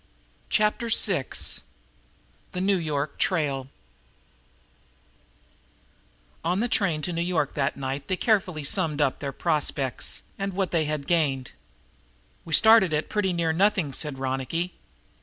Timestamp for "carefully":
8.17-8.63